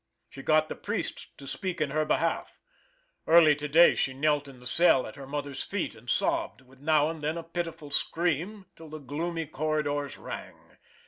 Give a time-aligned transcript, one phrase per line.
[0.29, 2.57] She got the priests to speak in her behalf.
[3.27, 6.79] Early to day she knelt in the cell at her mother's feet, and sobbed, with
[6.79, 10.57] now and then a pitiful scream till the gloomy corridors rang.